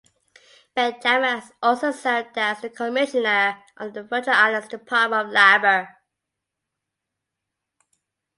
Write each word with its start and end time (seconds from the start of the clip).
Benjamin 0.75 1.41
has 1.41 1.51
also 1.61 1.91
served 1.91 2.35
as 2.35 2.59
the 2.59 2.71
commissioner 2.71 3.63
of 3.77 3.93
the 3.93 4.01
Virgin 4.01 4.33
Islands 4.33 4.67
Department 4.67 5.27
of 5.27 5.31
Labor. 5.31 5.95